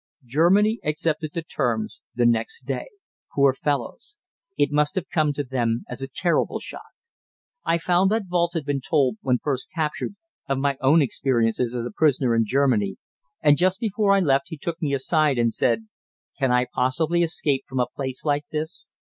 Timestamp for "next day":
2.25-2.87